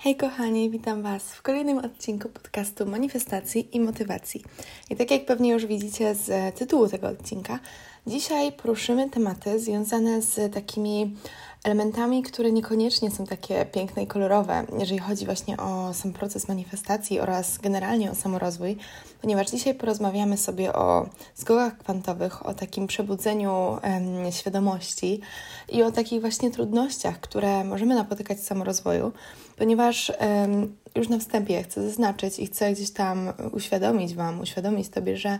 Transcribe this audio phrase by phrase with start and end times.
[0.00, 4.44] Hej kochani, witam Was w kolejnym odcinku podcastu Manifestacji i Motywacji.
[4.90, 7.58] I tak jak pewnie już widzicie z tytułu tego odcinka,
[8.06, 11.16] dzisiaj poruszymy tematy związane z takimi
[11.64, 17.20] elementami, które niekoniecznie są takie piękne i kolorowe, jeżeli chodzi właśnie o sam proces manifestacji
[17.20, 18.76] oraz generalnie o samorozwój,
[19.22, 25.20] ponieważ dzisiaj porozmawiamy sobie o zgogach kwantowych, o takim przebudzeniu em, świadomości
[25.68, 29.12] i o takich właśnie trudnościach, które możemy napotykać w samorozwoju,
[29.56, 35.16] ponieważ em, już na wstępie chcę zaznaczyć i chcę gdzieś tam uświadomić Wam, uświadomić Tobie,
[35.16, 35.38] że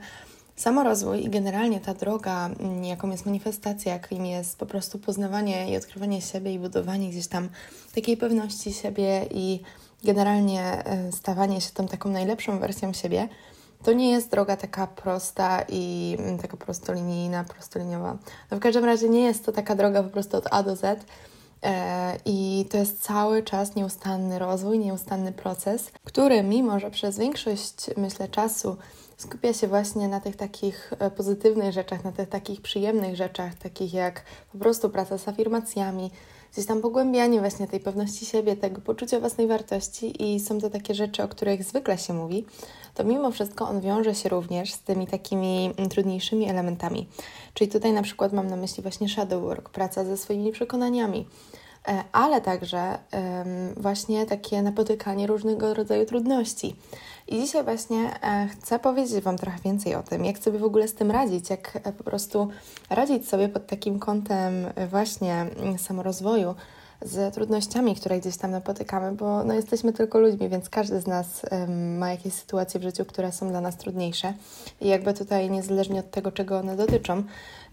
[0.58, 5.76] Samorozwój i generalnie ta droga, mm, jaką jest manifestacja, jakim jest po prostu poznawanie i
[5.76, 7.48] odkrywanie siebie i budowanie gdzieś tam
[7.94, 9.60] takiej pewności siebie i
[10.04, 13.28] generalnie e, stawanie się tą taką najlepszą wersją siebie,
[13.82, 18.18] to nie jest droga taka prosta i mm, taka prostolinijna, prostoliniowa.
[18.50, 21.04] No w każdym razie nie jest to taka droga po prostu od A do Z.
[21.62, 27.90] E, I to jest cały czas nieustanny rozwój, nieustanny proces, który mimo, że przez większość,
[27.96, 28.76] myślę, czasu
[29.18, 33.94] skupia się właśnie na tych takich e, pozytywnych rzeczach, na tych takich przyjemnych rzeczach, takich
[33.94, 36.10] jak po prostu praca z afirmacjami,
[36.52, 40.94] gdzieś tam pogłębianie właśnie tej pewności siebie, tego poczucia własnej wartości i są to takie
[40.94, 42.44] rzeczy, o których zwykle się mówi,
[42.94, 47.08] to mimo wszystko on wiąże się również z tymi takimi mm, trudniejszymi elementami.
[47.54, 51.26] Czyli tutaj na przykład mam na myśli właśnie shadow work, praca ze swoimi przekonaniami,
[52.12, 52.98] ale także
[53.76, 56.76] właśnie takie napotykanie różnego rodzaju trudności.
[57.28, 60.88] I dzisiaj właśnie e, chcę powiedzieć Wam trochę więcej o tym, jak sobie w ogóle
[60.88, 62.48] z tym radzić, jak e, po prostu
[62.90, 66.54] radzić sobie pod takim kątem e, właśnie mm, samorozwoju,
[67.02, 71.42] z trudnościami, które gdzieś tam napotykamy, bo no, jesteśmy tylko ludźmi, więc każdy z nas
[71.50, 74.34] um, ma jakieś sytuacje w życiu, które są dla nas trudniejsze.
[74.80, 77.22] I jakby tutaj, niezależnie od tego, czego one dotyczą,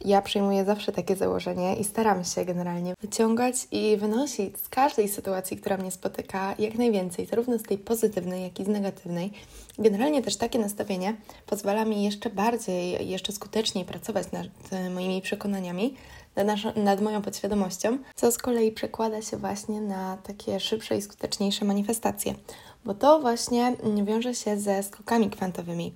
[0.05, 5.57] ja przyjmuję zawsze takie założenie i staram się generalnie wyciągać i wynosić z każdej sytuacji,
[5.57, 9.31] która mnie spotyka, jak najwięcej, zarówno z tej pozytywnej, jak i z negatywnej.
[9.79, 11.15] Generalnie też takie nastawienie
[11.45, 14.47] pozwala mi jeszcze bardziej, jeszcze skuteczniej pracować nad
[14.93, 15.95] moimi przekonaniami,
[16.35, 21.01] nad, naszą, nad moją podświadomością, co z kolei przekłada się właśnie na takie szybsze i
[21.01, 22.35] skuteczniejsze manifestacje,
[22.85, 25.93] bo to właśnie wiąże się ze skokami kwantowymi.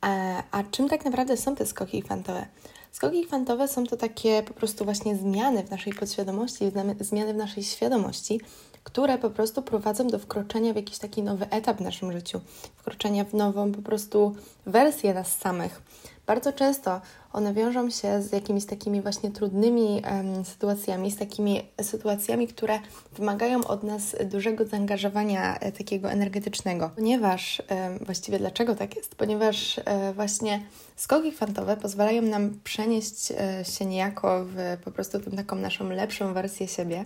[0.00, 2.46] A, e, a czym tak naprawdę są te skoki kwantowe?
[2.92, 7.62] Skoki kwantowe są to takie po prostu właśnie zmiany w naszej podświadomości, zmiany w naszej
[7.62, 8.40] świadomości,
[8.84, 12.40] które po prostu prowadzą do wkroczenia w jakiś taki nowy etap w naszym życiu,
[12.76, 14.34] wkroczenia w nową po prostu
[14.66, 15.82] wersję nas samych.
[16.26, 17.00] Bardzo często
[17.32, 22.78] one wiążą się z jakimiś takimi właśnie trudnymi um, sytuacjami, z takimi sytuacjami, które
[23.16, 26.90] wymagają od nas dużego zaangażowania e, takiego energetycznego.
[26.96, 29.14] Ponieważ, e, właściwie dlaczego tak jest?
[29.14, 30.62] Ponieważ e, właśnie
[30.96, 36.34] skoki kwantowe pozwalają nam przenieść e, się niejako w po prostu tą taką naszą lepszą
[36.34, 37.04] wersję siebie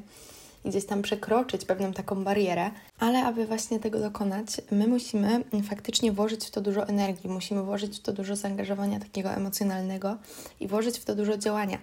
[0.67, 6.47] gdzieś tam przekroczyć pewną taką barierę, ale aby właśnie tego dokonać, my musimy faktycznie włożyć
[6.47, 10.17] w to dużo energii, musimy włożyć w to dużo zaangażowania takiego emocjonalnego
[10.61, 11.79] i włożyć w to dużo działania.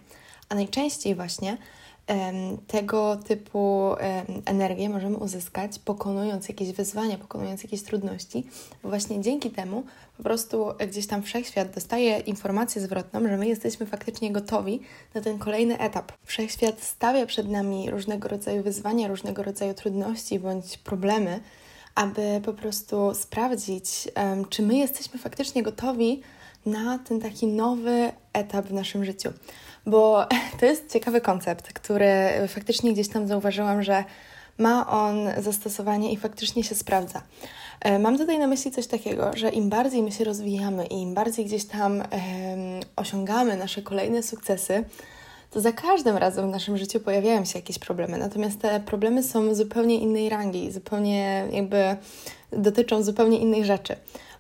[0.50, 1.58] A najczęściej właśnie
[2.68, 3.92] tego typu
[4.46, 8.48] energię możemy uzyskać, pokonując jakieś wyzwania, pokonując jakieś trudności,
[8.84, 9.84] właśnie dzięki temu
[10.18, 14.80] po prostu gdzieś tam wszechświat dostaje informację zwrotną, że my jesteśmy faktycznie gotowi
[15.14, 16.12] na ten kolejny etap.
[16.26, 21.40] Wszechświat stawia przed nami różnego rodzaju wyzwania, różnego rodzaju trudności bądź problemy,
[21.96, 24.08] aby po prostu sprawdzić,
[24.50, 26.22] czy my jesteśmy faktycznie gotowi
[26.66, 29.30] na ten taki nowy etap w naszym życiu.
[29.86, 30.26] Bo
[30.60, 32.14] to jest ciekawy koncept, który
[32.48, 34.04] faktycznie gdzieś tam zauważyłam, że
[34.58, 37.22] ma on zastosowanie i faktycznie się sprawdza.
[37.82, 41.14] E, mam tutaj na myśli coś takiego, że im bardziej my się rozwijamy i im
[41.14, 42.04] bardziej gdzieś tam
[42.96, 44.84] osiągamy nasze kolejne sukcesy,
[45.52, 48.18] to za każdym razem w naszym życiu pojawiają się jakieś problemy.
[48.18, 51.98] Natomiast te problemy są zupełnie innej rangi, zupełnie jakby
[52.52, 53.96] dotyczą zupełnie innych rzeczy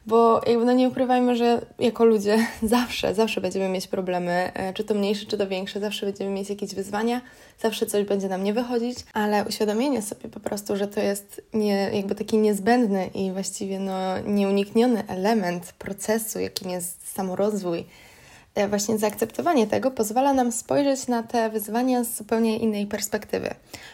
[0.06, 4.84] bo jakby no nie ukrywajmy, że jako ludzie zawsze, zawsze będziemy mieć problemy, e, czy
[4.84, 7.22] to mniejsze, czy to większe, zawsze będziemy mieć jakieś wyzwania,
[7.60, 11.90] zawsze coś będzie nam nie wychodzić, ale uświadomienie sobie po prostu, że to jest nie,
[11.94, 17.86] jakby taki niezbędny i właściwie no nieunikniony element procesu, jakim jest samorozwój,
[18.70, 23.50] właśnie zaakceptowanie tego pozwala nam spojrzeć na te wyzwania z zupełnie innej perspektywy.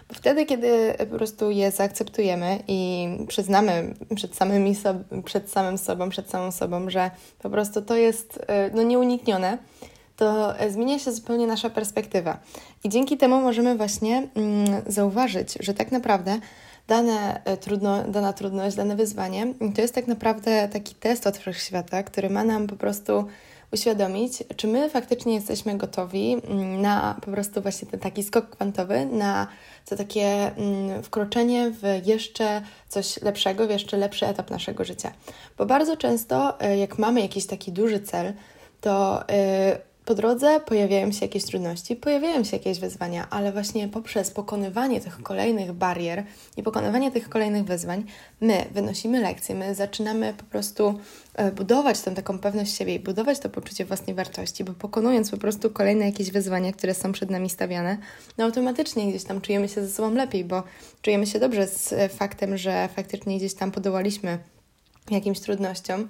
[0.08, 6.10] Bo wtedy, kiedy po prostu je zaakceptujemy i przyznamy przed, samymi so- przed samym sobą,
[6.10, 9.58] przed samą sobą, że po prostu to jest e, no, nieuniknione,
[10.16, 12.40] to zmienia się zupełnie nasza perspektywa.
[12.84, 16.40] I dzięki temu możemy właśnie mm, zauważyć, że tak naprawdę
[16.88, 22.04] dane e, trudno, dana trudność, dane wyzwanie to jest tak naprawdę taki test od wszechświata,
[22.04, 23.26] który ma nam po prostu
[23.74, 29.06] uświadomić, czy my faktycznie jesteśmy gotowi mm, na po prostu właśnie ten taki skok kwantowy,
[29.06, 29.48] na
[29.86, 35.12] to takie mm, wkroczenie w jeszcze coś lepszego, w jeszcze lepszy etap naszego życia.
[35.58, 38.34] Bo bardzo często, y, jak mamy jakiś taki duży cel,
[38.82, 44.32] to y, po drodze pojawiają się jakieś trudności, pojawiają się jakieś wyzwania, ale właśnie poprzez
[44.32, 46.24] pokonywanie tych kolejnych barier
[46.58, 48.04] i pokonywanie tych kolejnych wyzwań,
[48.42, 51.00] my wynosimy lekcje, my zaczynamy po prostu
[51.36, 55.38] e, budować tą taką pewność siebie i budować to poczucie własnej wartości, bo pokonując po
[55.38, 57.98] prostu kolejne jakieś wyzwania, które są przed nami stawiane,
[58.38, 60.64] no automatycznie gdzieś tam czujemy się ze sobą lepiej, bo
[61.02, 64.40] czujemy się dobrze z faktem, że faktycznie gdzieś tam podołaliśmy
[65.12, 66.08] jakimś trudnościom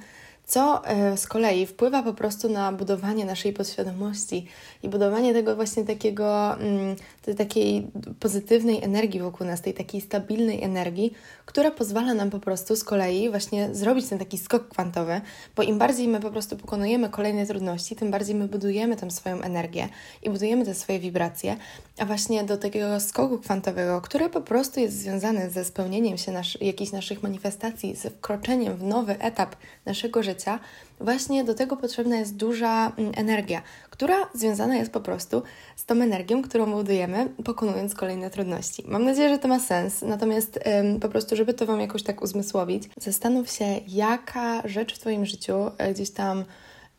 [0.50, 4.46] co e, z kolei wpływa po prostu na budowanie naszej podświadomości
[4.84, 7.88] i budowanie tego właśnie takiego, mm, tej takiej
[8.20, 11.14] pozytywnej energii wokół nas, tej takiej stabilnej energii,
[11.46, 15.22] która pozwala nam po prostu z kolei właśnie zrobić ten taki skok kwantowy,
[15.56, 19.42] bo im bardziej my po prostu pokonujemy kolejne trudności, tym bardziej my budujemy tę swoją
[19.42, 19.90] energię
[20.24, 21.58] i budujemy te swoje wibracje,
[21.98, 26.62] a właśnie do takiego skoku kwantowego, który po prostu jest związany ze spełnieniem się nasz,
[26.62, 29.56] jakichś naszych manifestacji, ze wkroczeniem w nowy etap
[29.86, 30.39] naszego życia,
[31.00, 35.44] właśnie do tego potrzebna jest duża mm, energia, która związana jest po prostu
[35.76, 38.84] z tą energią, którą budujemy, pokonując kolejne trudności.
[38.88, 42.22] Mam nadzieję, że to ma sens, natomiast ym, po prostu, żeby to Wam jakoś tak
[42.22, 46.46] uzmysłowić, zastanów się, jaka rzecz w Twoim życiu y, gdzieś tam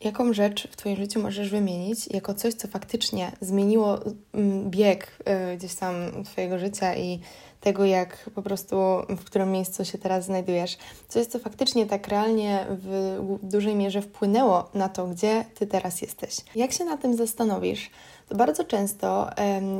[0.00, 3.98] jaką rzecz w Twoim życiu możesz wymienić jako coś, co faktycznie zmieniło
[4.64, 5.18] bieg
[5.52, 5.94] y, gdzieś tam
[6.24, 7.20] Twojego życia i
[7.60, 8.76] tego, jak po prostu
[9.08, 10.78] w którym miejscu się teraz znajdujesz.
[11.08, 16.36] Co faktycznie tak realnie w dużej mierze wpłynęło na to, gdzie Ty teraz jesteś.
[16.54, 17.90] Jak się na tym zastanowisz,
[18.30, 19.30] to bardzo często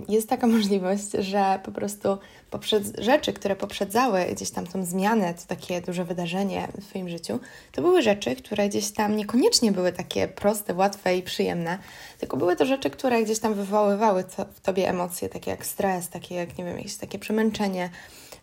[0.09, 2.19] jest taka możliwość, że po prostu
[2.51, 7.39] poprzez rzeczy, które poprzedzały gdzieś tam tą zmianę, to takie duże wydarzenie w Twoim życiu,
[7.73, 11.79] to były rzeczy, które gdzieś tam niekoniecznie były takie proste, łatwe i przyjemne,
[12.19, 14.25] tylko były to rzeczy, które gdzieś tam wywoływały
[14.55, 17.91] w Tobie emocje, takie jak stres, takie jak, nie wiem, jakieś takie przemęczenie,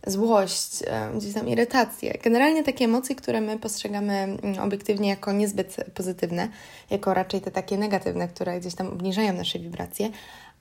[0.08, 0.84] złość,
[1.16, 2.14] gdzieś tam irytację.
[2.24, 6.48] Generalnie takie emocje, które my postrzegamy mm, obiektywnie jako niezbyt pozytywne,
[6.90, 10.10] jako raczej te takie negatywne, które gdzieś tam obniżają nasze wibracje,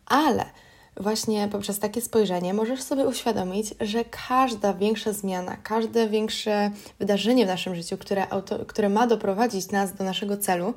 [0.06, 0.44] ale
[0.96, 7.49] właśnie poprzez takie spojrzenie możesz sobie uświadomić, że każda większa zmiana, każde większe wydarzenie w
[7.49, 10.75] naszym życiu, które, auto, które ma doprowadzić nas do naszego celu,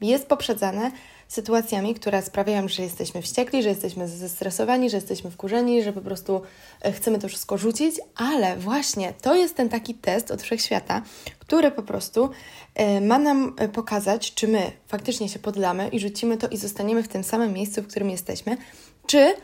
[0.00, 0.90] jest poprzedzane
[1.34, 6.42] sytuacjami, które sprawiają, że jesteśmy wściekli, że jesteśmy zestresowani, że jesteśmy wkurzeni, że po prostu
[6.80, 11.02] e, chcemy to wszystko rzucić, ale właśnie to jest ten taki test od wszechświata,
[11.38, 12.30] który po prostu
[12.74, 17.02] e, ma nam e, pokazać, czy my faktycznie się poddamy i rzucimy to i zostaniemy
[17.02, 18.56] w tym samym miejscu, w którym jesteśmy,
[19.06, 19.34] czy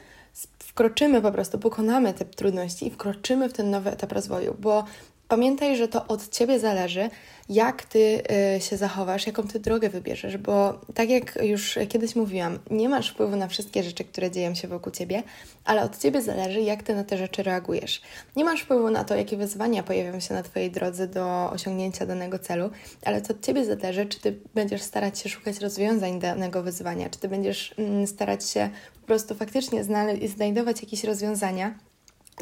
[0.58, 4.84] wkroczymy po prostu, pokonamy te trudności i wkroczymy w ten nowy etap rozwoju, bo
[5.30, 7.10] pamiętaj, że to od Ciebie zależy,
[7.48, 8.22] jak Ty
[8.56, 13.10] y, się zachowasz, jaką Ty drogę wybierzesz, bo tak jak już kiedyś mówiłam, nie masz
[13.10, 15.22] wpływu na wszystkie rzeczy, które dzieją się wokół Ciebie,
[15.64, 18.02] ale od Ciebie zależy, jak Ty na te rzeczy reagujesz.
[18.36, 22.38] Nie masz wpływu na to, jakie wyzwania pojawią się na Twojej drodze do osiągnięcia danego
[22.38, 22.70] celu,
[23.04, 27.18] ale to od Ciebie zależy, czy Ty będziesz starać się szukać rozwiązań danego wyzwania, czy
[27.18, 29.84] Ty będziesz mm, starać się po prostu faktycznie
[30.24, 31.74] znajdować jakieś rozwiązania,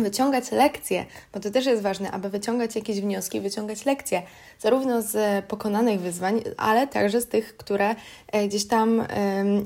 [0.02, 4.22] wyciągać lekcje, bo to też jest ważne, aby wyciągać jakieś wnioski, wyciągać lekcje,
[4.58, 7.94] zarówno z pokonanych wyzwań, ale także z tych, które
[8.32, 9.02] e, gdzieś tam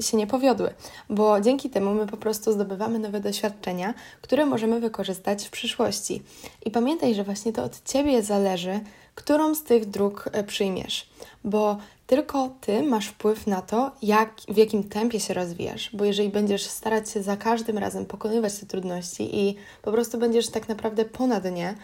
[0.00, 0.74] się nie powiodły,
[1.10, 6.22] bo dzięki temu my po prostu zdobywamy nowe doświadczenia, które możemy wykorzystać w przyszłości.
[6.66, 8.80] I pamiętaj, że właśnie to od Ciebie zależy,
[9.14, 11.11] którą z tych dróg e, przyjmiesz,
[11.44, 11.76] bo
[12.06, 16.62] tylko ty masz wpływ na to, jak, w jakim tempie się rozwijasz, bo jeżeli będziesz
[16.62, 21.44] starać się za każdym razem pokonywać te trudności i po prostu będziesz tak naprawdę ponad
[21.52, 21.74] nie,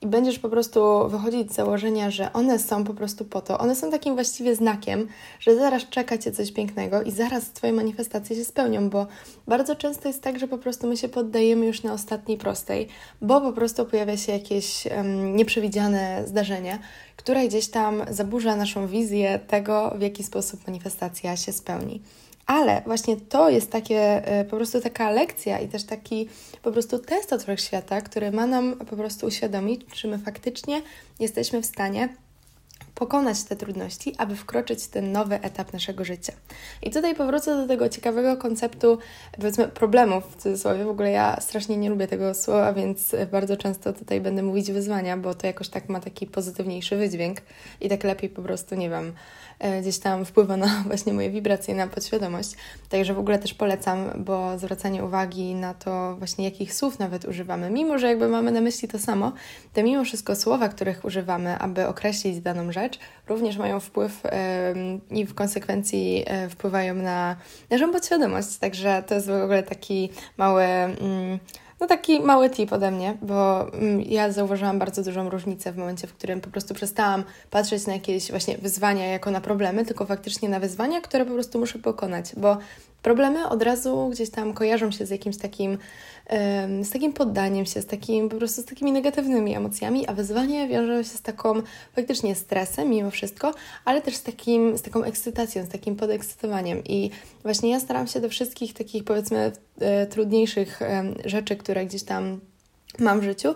[0.00, 3.76] i będziesz po prostu wychodzić z założenia, że one są po prostu po to, one
[3.76, 5.08] są takim właściwie znakiem,
[5.40, 9.06] że zaraz czeka Cię coś pięknego i zaraz Twoje manifestacje się spełnią, bo
[9.48, 12.88] bardzo często jest tak, że po prostu my się poddajemy już na ostatniej prostej,
[13.22, 16.78] bo po prostu pojawia się jakieś um, nieprzewidziane zdarzenie,
[17.16, 22.02] które gdzieś tam zaburza naszą wizję tego, w jaki sposób manifestacja się spełni.
[22.46, 26.28] Ale właśnie to jest takie, e, po prostu taka lekcja i też taki
[26.62, 30.82] po prostu test od wszechświata, który ma nam po prostu uświadomić, czy my faktycznie
[31.20, 32.08] jesteśmy w stanie
[32.96, 36.32] pokonać te trudności, aby wkroczyć w ten nowy etap naszego życia.
[36.82, 38.98] I tutaj powrócę do tego ciekawego konceptu,
[39.36, 40.84] powiedzmy, problemów w cudzysłowie.
[40.84, 45.16] W ogóle ja strasznie nie lubię tego słowa, więc bardzo często tutaj będę mówić wyzwania,
[45.16, 47.40] bo to jakoś tak ma taki pozytywniejszy wydźwięk
[47.80, 49.12] i tak lepiej po prostu, nie wiem,
[49.80, 52.50] gdzieś tam wpływa na właśnie moje wibracje, na podświadomość.
[52.88, 57.70] Także w ogóle też polecam, bo zwracanie uwagi na to właśnie jakich słów nawet używamy,
[57.70, 59.32] mimo że jakby mamy na myśli to samo,
[59.74, 62.98] to mimo wszystko słowa, których używamy, aby określić daną rzecz,
[63.28, 64.22] również mają wpływ
[65.10, 67.36] i w konsekwencji e, wpływają na
[67.70, 68.56] naszą podświadomość.
[68.56, 70.64] Także to jest w ogóle taki mały...
[70.64, 71.38] Mm,
[71.80, 76.06] no taki mały tip ode mnie, bo mm, ja zauważyłam bardzo dużą różnicę w momencie,
[76.06, 80.48] w którym po prostu przestałam patrzeć na jakieś właśnie wyzwania jako na problemy, tylko faktycznie
[80.48, 82.58] na wyzwania, które po prostu muszę pokonać, bo
[83.06, 85.78] problemy od razu gdzieś tam kojarzą się z jakimś takim,
[86.82, 91.04] z takim poddaniem się, z takim po prostu z takimi negatywnymi emocjami, a wyzwanie wiąże
[91.04, 91.62] się z taką
[91.96, 96.84] faktycznie stresem mimo wszystko, ale też z takim, z taką ekscytacją, z takim podekscytowaniem.
[96.84, 97.10] I
[97.42, 100.80] właśnie ja staram się do wszystkich takich powiedzmy e, trudniejszych
[101.24, 102.40] rzeczy, które gdzieś tam
[102.98, 103.54] mam w życiu,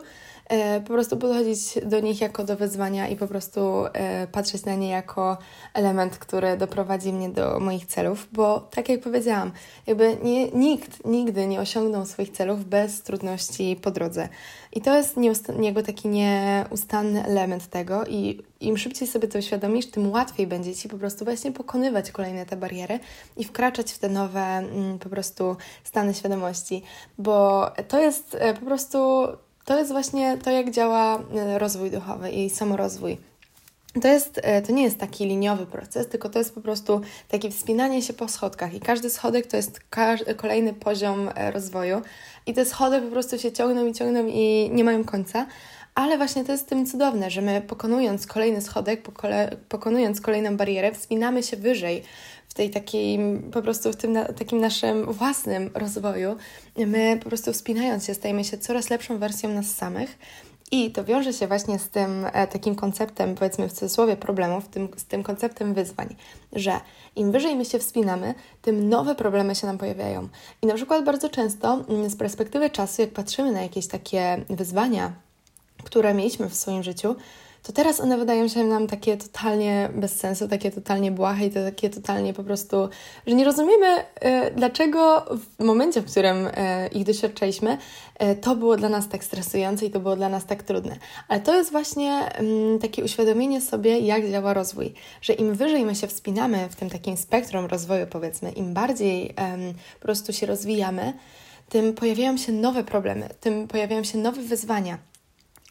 [0.80, 3.60] po prostu podchodzić do nich jako do wyzwania i po prostu
[3.92, 5.38] e, patrzeć na nie jako
[5.74, 9.52] element, który doprowadzi mnie do moich celów, bo tak jak powiedziałam,
[9.86, 14.28] jakby nie, nikt nigdy nie osiągnął swoich celów bez trudności po drodze.
[14.72, 15.16] I to jest
[15.60, 20.88] jakby taki nieustanny element tego i im szybciej sobie to uświadomisz, tym łatwiej będzie Ci
[20.88, 22.98] po prostu właśnie pokonywać kolejne te bariery
[23.36, 26.82] i wkraczać w te nowe mm, po prostu stany świadomości,
[27.18, 29.26] bo to jest e, po prostu
[29.64, 33.18] to jest właśnie to, jak działa e, rozwój duchowy i samorozwój.
[34.02, 37.50] To, jest, e, to nie jest taki liniowy proces, tylko to jest po prostu takie
[37.50, 38.74] wspinanie się po schodkach.
[38.74, 39.80] I każdy schodek to jest
[40.36, 42.02] kolejny poziom e, rozwoju.
[42.46, 45.46] I te schody po prostu się ciągną i ciągną i nie mają końca,
[45.94, 49.02] ale właśnie to jest tym cudowne, że my pokonując kolejny schodek,
[49.68, 52.02] pokonując kolejną barierę, wspinamy się wyżej
[52.50, 53.18] w tej takiej,
[53.52, 56.36] po prostu w tym na, takim naszym własnym rozwoju,
[56.76, 60.18] my po prostu wspinając się, stajemy się coraz lepszą wersją nas samych.
[60.72, 64.88] I to wiąże się właśnie z tym e, takim konceptem, powiedzmy w cudzysłowie, problemów, tym,
[64.96, 66.16] z tym konceptem wyzwań,
[66.52, 66.80] że
[67.16, 70.28] im wyżej my się wspinamy, tym nowe problemy się nam pojawiają.
[70.62, 75.12] I na przykład bardzo często mm, z perspektywy czasu, jak patrzymy na jakieś takie wyzwania,
[75.84, 77.16] które mieliśmy w swoim życiu,
[77.62, 81.64] to teraz one wydają się nam takie totalnie bez sensu, takie totalnie błahe i to
[81.64, 82.88] takie totalnie po prostu,
[83.26, 83.86] że nie rozumiemy,
[84.20, 85.26] e, dlaczego
[85.58, 87.78] w momencie, w którym e, ich doświadczaliśmy,
[88.18, 90.96] e, to było dla nas tak stresujące i to było dla nas tak trudne.
[91.28, 95.94] Ale to jest właśnie mm, takie uświadomienie sobie, jak działa rozwój, że im wyżej my
[95.94, 99.34] się wspinamy w tym takim spektrum rozwoju, powiedzmy, im bardziej
[99.94, 101.12] po prostu się rozwijamy,
[101.68, 105.09] tym pojawiają się nowe problemy, tym pojawiają się nowe wyzwania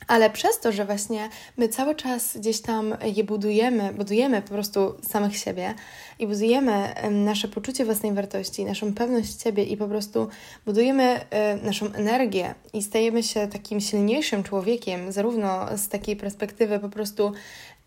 [0.08, 4.96] ale przez to, że właśnie my cały czas gdzieś tam je budujemy, budujemy po prostu
[5.10, 5.74] samych siebie
[6.20, 10.28] i budujemy nasze poczucie własnej wartości, naszą pewność siebie i po prostu
[10.66, 11.20] budujemy
[11.64, 17.32] naszą energię i stajemy się takim silniejszym człowiekiem, zarówno z takiej perspektywy po prostu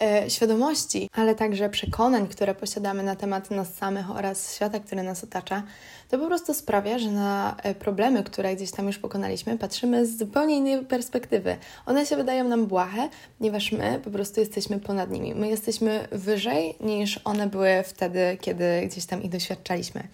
[0.02, 5.24] e, świadomości, ale także przekonań, które posiadamy na temat nas samych oraz świata, który nas
[5.24, 5.62] otacza,
[6.10, 10.18] to po prostu sprawia, że na e, problemy, które gdzieś tam już pokonaliśmy, patrzymy z
[10.18, 11.56] zupełnie innej perspektywy.
[11.86, 13.08] One się wydają nam błahe,
[13.38, 15.34] ponieważ my po prostu jesteśmy ponad nimi.
[15.34, 20.08] My jesteśmy wyżej niż one były wtedy, kiedy gdzieś tam ich doświadczaliśmy.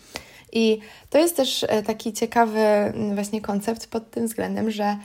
[0.53, 0.79] I
[1.11, 2.61] to jest też e, taki ciekawy
[3.15, 4.97] właśnie koncept pod tym względem, że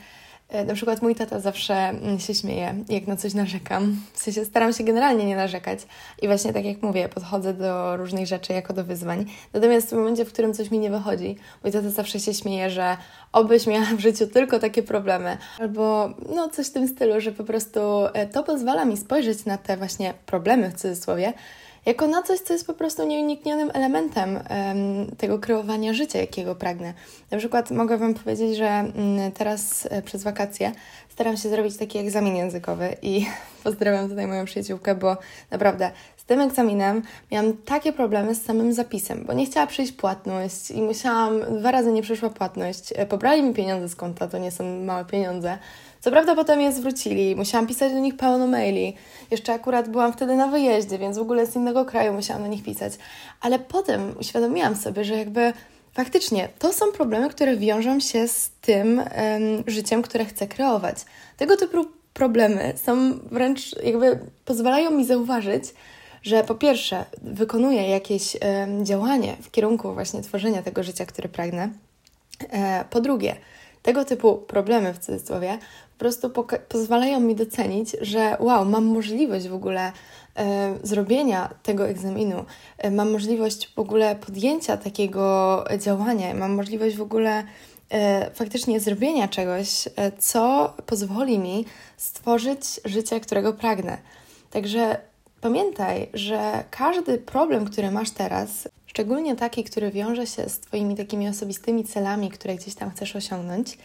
[0.48, 3.96] E, na przykład mój tata zawsze mm, się śmieje, jak na coś narzekam.
[4.12, 5.78] W sensie staram się generalnie nie narzekać
[6.22, 9.24] i właśnie tak jak mówię, podchodzę do różnych rzeczy jako do wyzwań.
[9.52, 12.96] Natomiast w momencie, w którym coś mi nie wychodzi, mój tata zawsze się śmieje, że
[13.32, 17.44] obyś miała w życiu tylko takie problemy, albo no coś w tym stylu, że po
[17.44, 17.80] prostu
[18.12, 21.32] e, to pozwala mi spojrzeć na te właśnie problemy w cudzysłowie,
[21.86, 24.38] jako na coś, co jest po prostu nieuniknionym elementem
[25.18, 26.94] tego kreowania życia, jakiego pragnę.
[27.30, 30.72] Na przykład mogę Wam powiedzieć, że um, teraz e, przez wakacje
[31.08, 33.26] staram się zrobić taki egzamin językowy i
[33.64, 35.16] pozdrawiam tutaj moją przyjaciółkę, bo
[35.50, 35.90] naprawdę
[36.24, 37.02] z tym egzaminem
[37.32, 41.92] miałam takie problemy z samym zapisem, bo nie chciała przyjść płatność i musiałam, dwa razy
[41.92, 45.58] nie przyszła płatność, e, pobrali mi pieniądze z konta, to nie są małe pieniądze,
[46.00, 48.96] co prawda potem je zwrócili, musiałam pisać do nich pełno maili.
[49.30, 52.64] Jeszcze akurat byłam wtedy na wyjeździe, więc w ogóle z innego kraju musiałam do nich
[52.64, 52.92] pisać.
[53.40, 55.52] Ale potem uświadomiłam sobie, że jakby
[55.92, 59.02] faktycznie to są problemy, które wiążą się z tym
[59.66, 60.96] życiem, które chcę kreować.
[61.36, 65.64] Tego typu problemy są wręcz jakby pozwalają mi zauważyć,
[66.24, 68.36] że po pierwsze wykonuję jakieś
[68.82, 71.70] działanie w kierunku właśnie tworzenia tego życia, które pragnę.
[72.50, 73.36] E, po drugie,
[73.82, 75.58] tego typu problemy w cudzysłowie
[75.92, 76.30] po prostu
[76.68, 79.92] pozwalają mi docenić, że wow, mam możliwość w ogóle
[80.82, 82.44] zrobienia tego egzaminu,
[82.78, 87.44] e, mam możliwość w ogóle podjęcia takiego działania, mam możliwość w ogóle
[87.90, 89.88] e, faktycznie zrobienia czegoś,
[90.18, 91.64] co pozwoli mi
[91.96, 93.98] stworzyć życie, którego pragnę.
[94.50, 95.00] Także
[95.44, 101.28] pamiętaj, że każdy problem, który masz teraz, szczególnie taki, który wiąże się z Twoimi takimi
[101.28, 103.78] osobistymi celami, które gdzieś tam chcesz osiągnąć,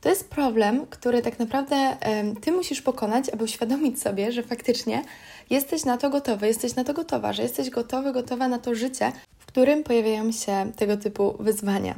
[0.00, 1.96] to jest problem, który tak naprawdę
[2.40, 5.04] Ty musisz pokonać, aby uświadomić sobie, że faktycznie
[5.50, 9.12] jesteś na to gotowy, jesteś na to gotowa, że jesteś gotowy, gotowa na to życie,
[9.38, 11.94] w którym pojawiają się tego typu wyzwania.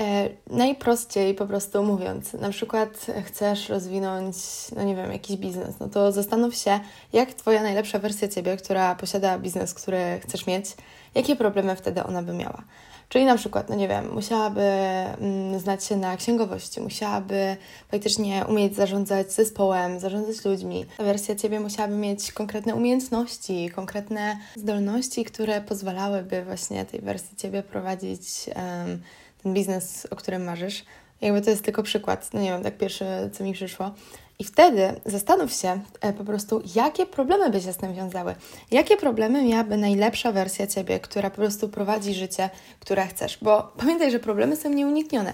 [0.00, 4.36] E, najprościej po prostu mówiąc, na przykład chcesz rozwinąć,
[4.76, 6.80] no nie wiem, jakiś biznes, no to zastanów się,
[7.12, 10.66] jak Twoja najlepsza wersja Ciebie, która posiada biznes, który chcesz mieć,
[11.14, 12.62] jakie problemy wtedy ona by miała.
[13.08, 17.56] Czyli na przykład, no nie wiem, musiałaby mm, znać się na księgowości, musiałaby
[17.90, 20.86] faktycznie umieć zarządzać zespołem, zarządzać ludźmi.
[20.96, 27.62] Ta wersja Ciebie musiałaby mieć konkretne umiejętności, konkretne zdolności, które pozwalałyby właśnie tej wersji Ciebie
[27.62, 29.00] prowadzić um,
[29.44, 30.84] ten biznes, o którym marzysz.
[31.20, 33.90] Jakby to jest tylko przykład, no nie wiem, tak pierwsze, co mi przyszło.
[34.38, 38.34] I wtedy zastanów się e, po prostu, jakie problemy by się z tym wiązały.
[38.70, 43.38] Jakie problemy miałaby najlepsza wersja ciebie, która po prostu prowadzi życie, które chcesz.
[43.42, 45.32] Bo pamiętaj, że problemy są nieuniknione,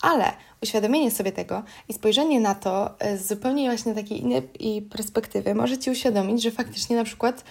[0.00, 0.24] ale
[0.62, 4.42] uświadomienie sobie tego i spojrzenie na to z zupełnie właśnie takiej innej
[4.82, 7.44] perspektywy może ci uświadomić, że faktycznie na przykład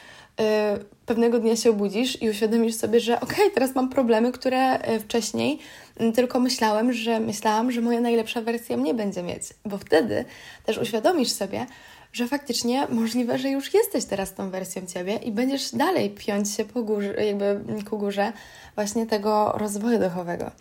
[1.05, 4.99] pewnego dnia się obudzisz i uświadomisz sobie, że okej, okay, teraz mam problemy, które y,
[4.99, 5.59] wcześniej
[5.99, 10.25] mm, tylko myślałem, że myślałam, że moja najlepsza wersja mnie będzie mieć, bo wtedy
[10.65, 11.65] też uświadomisz sobie,
[12.13, 16.65] że faktycznie możliwe, że już jesteś teraz tą wersją ciebie i będziesz dalej piąć się
[16.65, 18.33] po górze, jakby ku górze
[18.75, 20.51] właśnie tego rozwoju duchowego.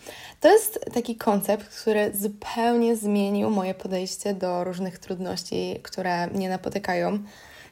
[0.41, 7.19] To jest taki koncept, który zupełnie zmienił moje podejście do różnych trudności, które mnie napotykają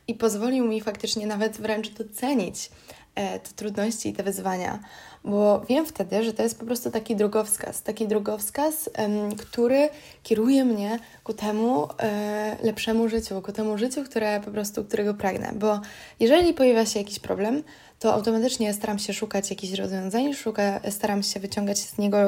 [0.08, 2.70] i pozwolił mi faktycznie nawet wręcz docenić
[3.14, 4.78] e, te trudności i te wyzwania,
[5.26, 8.90] bo wiem wtedy, że to jest po prostu taki drogowskaz, taki drogowskaz,
[9.38, 9.88] który
[10.22, 15.52] kieruje mnie ku temu e, lepszemu życiu, ku temu życiu, które po prostu, którego pragnę,
[15.54, 15.80] bo
[16.20, 17.62] jeżeli pojawia się jakiś problem,
[17.98, 22.18] to automatycznie staram się szukać jakichś rozwiązań, szuka, staram się wyciągać z niego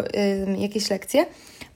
[0.59, 1.27] jakieś lekcje,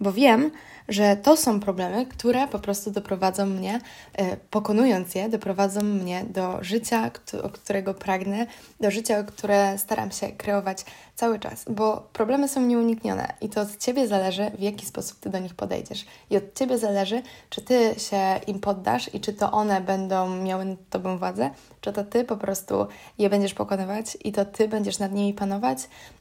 [0.01, 0.51] bo wiem,
[0.89, 3.81] że to są problemy, które po prostu doprowadzą mnie,
[4.15, 7.11] e, pokonując je, doprowadzą mnie do życia,
[7.53, 8.47] którego pragnę,
[8.81, 13.77] do życia, które staram się kreować cały czas, bo problemy są nieuniknione i to od
[13.77, 16.07] Ciebie zależy, w jaki sposób Ty do nich podejdziesz.
[16.31, 20.65] I od Ciebie zależy, czy Ty się im poddasz i czy to one będą miały
[20.65, 21.51] nad Tobą władzę,
[21.81, 22.87] czy to Ty po prostu
[23.19, 25.79] je będziesz pokonywać i to Ty będziesz nad nimi panować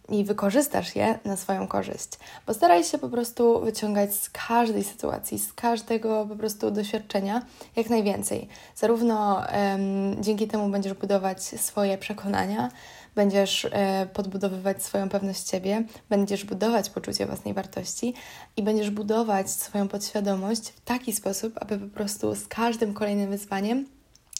[0.09, 2.09] i wykorzystasz je na swoją korzyść.
[2.47, 7.41] Bo staraj się po prostu wyciągać z każdej sytuacji, z każdego po prostu doświadczenia
[7.75, 8.47] jak najwięcej.
[8.75, 9.43] Zarówno
[10.19, 12.71] dzięki temu będziesz budować swoje przekonania,
[13.15, 18.13] będziesz e, podbudowywać swoją pewność siebie, będziesz budować poczucie własnej wartości
[18.57, 23.85] i będziesz budować swoją podświadomość w taki sposób, aby po prostu z każdym kolejnym wyzwaniem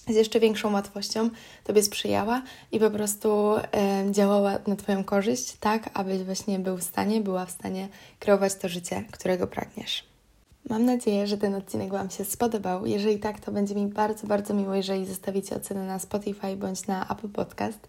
[0.08, 1.30] z jeszcze większą łatwością
[1.64, 6.84] Tobie sprzyjała i po prostu e, działała na Twoją korzyść, tak abyś właśnie był w
[6.84, 7.88] stanie, była w stanie
[8.20, 10.11] kreować to życie, którego pragniesz.
[10.70, 12.86] Mam nadzieję, że ten odcinek Wam się spodobał.
[12.86, 17.10] Jeżeli tak, to będzie mi bardzo, bardzo miło, jeżeli zostawicie ocenę na Spotify bądź na
[17.10, 17.88] Apple Podcast.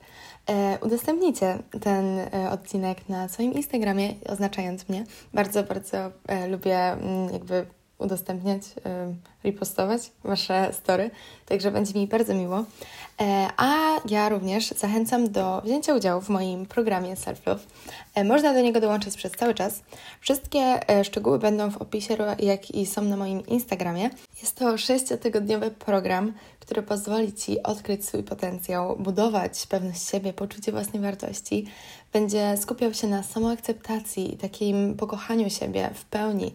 [0.51, 5.05] E, udostępnijcie ten e, odcinek na swoim Instagramie, oznaczając mnie.
[5.35, 7.67] Bardzo, bardzo e, lubię mm, jakby
[7.99, 8.63] udostępniać,
[9.45, 11.11] repostować Wasze story,
[11.47, 12.65] także będzie mi bardzo miło.
[13.57, 17.65] A ja również zachęcam do wzięcia udziału w moim programie Self Love.
[18.25, 19.83] Można do niego dołączyć przez cały czas.
[20.21, 24.11] Wszystkie szczegóły będą w opisie, jak i są na moim Instagramie.
[24.41, 31.03] Jest to sześciotygodniowy program, który pozwoli Ci odkryć swój potencjał, budować pewność siebie, poczucie własnej
[31.03, 31.67] wartości,
[32.13, 36.51] będzie skupiał się na samoakceptacji i takim pokochaniu siebie w pełni, e,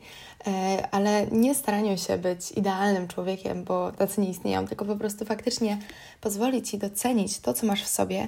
[0.92, 5.78] ale nie staraniu się być idealnym człowiekiem, bo tacy nie istnieją, tylko po prostu faktycznie
[6.22, 8.28] pozwoli Ci docenić to, co masz w sobie,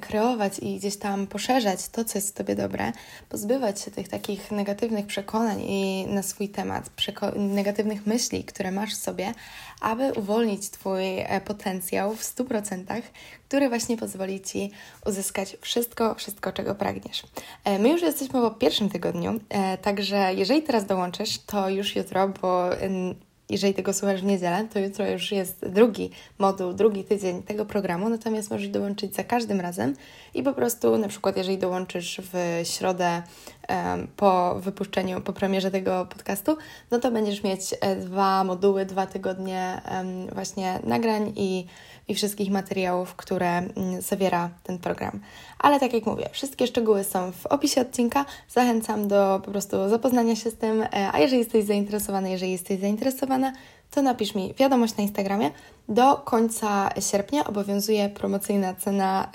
[0.00, 2.92] kreować i gdzieś tam poszerzać to, co jest w Tobie dobre,
[3.28, 6.90] pozbywać się tych takich negatywnych przekonań i na swój temat,
[7.36, 9.34] negatywnych myśli, które masz w sobie,
[9.80, 13.02] aby uwolnić Twój e, potencjał w 100%,
[13.50, 14.70] który właśnie pozwoli Ci
[15.06, 17.22] uzyskać wszystko, wszystko, czego pragniesz.
[17.64, 22.28] E, my już jesteśmy po pierwszym tygodniu, e, także jeżeli teraz dołączysz, to już jutro,
[22.28, 22.70] bo
[23.48, 28.08] jeżeli tego słuchasz w niedzielę, to jutro już jest drugi moduł, drugi tydzień tego programu,
[28.08, 29.94] natomiast możesz dołączyć za każdym razem
[30.34, 33.22] i po prostu, na przykład, jeżeli dołączysz w środę
[33.68, 36.56] um, po wypuszczeniu, po premierze tego podcastu,
[36.90, 39.80] no to będziesz mieć e, dwa moduły, dwa tygodnie
[40.32, 41.66] właśnie nagrań i
[42.10, 45.20] i wszystkich materiałów, które mm, zawiera ten program.
[45.58, 48.24] Ale tak jak mówię, wszystkie szczegóły są w opisie odcinka.
[48.48, 52.80] Zachęcam do po prostu zapoznania się z tym, e, a jeżeli jesteś zainteresowany, jeżeli jesteś
[52.80, 53.52] zainteresowana,
[53.90, 55.50] to napisz mi wiadomość na Instagramie.
[55.88, 59.28] Do końca sierpnia obowiązuje promocyjna cena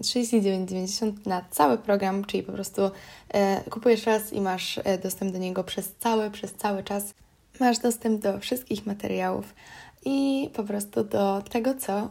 [0.00, 2.90] 39,90 na cały program, czyli po prostu
[3.28, 7.14] e, kupujesz raz i masz e, dostęp do niego przez cały, przez cały czas.
[7.60, 9.54] Masz dostęp do wszystkich materiałów
[10.04, 12.08] i po prostu do tego, co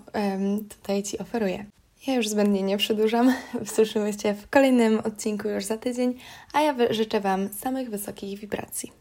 [0.69, 1.65] tutaj Ci oferuję.
[2.07, 3.33] Ja już zbędnie nie przedłużam.
[3.75, 6.13] Słyszymy się w kolejnym odcinku już za tydzień,
[6.53, 8.98] a ja życzę Wam samych wysokich wibracji.